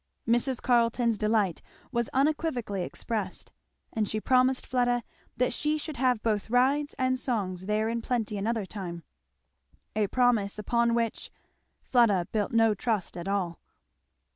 [0.27, 0.59] Mrs.
[0.59, 3.51] Carleton's delight was unequivocally expressed;
[3.93, 5.03] and she promised Fleda
[5.37, 9.03] that she should have both rides and songs there in plenty another time;
[9.95, 11.29] a promise upon which
[11.83, 13.59] Fleda built no trust at all.